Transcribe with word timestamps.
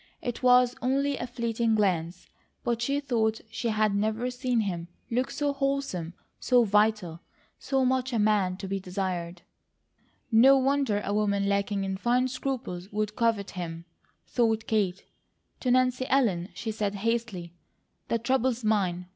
It 0.23 0.41
was 0.41 0.73
only 0.81 1.15
a 1.17 1.27
fleeting 1.27 1.75
glance, 1.75 2.25
but 2.63 2.81
she 2.81 2.99
thought 2.99 3.39
she 3.51 3.67
had 3.67 3.93
never 3.93 4.31
seen 4.31 4.61
him 4.61 4.87
look 5.11 5.29
so 5.29 5.53
wholesome, 5.53 6.15
so 6.39 6.63
vital, 6.63 7.19
so 7.59 7.85
much 7.85 8.11
a 8.11 8.17
man 8.17 8.57
to 8.57 8.67
be 8.67 8.79
desired. 8.79 9.43
"No 10.31 10.57
wonder 10.57 11.01
a 11.05 11.13
woman 11.13 11.47
lacking 11.47 11.83
in 11.83 11.97
fine 11.97 12.27
scruples 12.29 12.91
would 12.91 13.15
covet 13.15 13.51
him," 13.51 13.85
thought 14.25 14.65
Kate. 14.65 15.05
To 15.59 15.69
Nancy 15.69 16.07
Ellen 16.09 16.49
she 16.55 16.71
said 16.71 16.95
hastily: 16.95 17.53
"The 18.07 18.17
trouble's 18.17 18.63
mine. 18.63 19.05